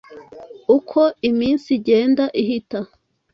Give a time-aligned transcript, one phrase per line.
[0.77, 0.99] Uko
[1.29, 2.79] iminsi igenda ihita